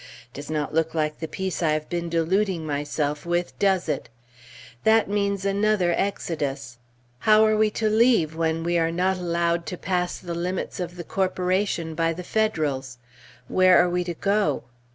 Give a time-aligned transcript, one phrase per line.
[0.33, 4.09] Does not look like the Peace I have been deluding myself with, does it?
[4.83, 6.79] That means another Exodus.
[7.19, 10.95] How are we to leave, when we are not allowed to pass the limits of
[10.95, 12.97] the corporation by the Federals?
[13.47, 14.63] Where are we to go?